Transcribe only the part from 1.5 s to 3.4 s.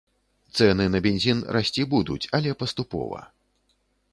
расці будуць, але паступова.